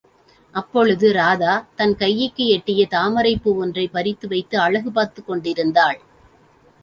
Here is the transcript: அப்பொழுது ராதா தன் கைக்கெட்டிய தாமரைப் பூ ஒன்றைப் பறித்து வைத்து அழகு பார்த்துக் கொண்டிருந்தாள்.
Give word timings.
அப்பொழுது 0.51 1.13
ராதா 1.13 1.67
தன் 1.75 1.95
கைக்கெட்டிய 1.99 2.87
தாமரைப் 2.87 3.43
பூ 3.43 3.55
ஒன்றைப் 3.55 3.93
பறித்து 3.93 4.27
வைத்து 4.27 4.59
அழகு 4.59 4.91
பார்த்துக் 4.91 5.27
கொண்டிருந்தாள். 5.27 5.99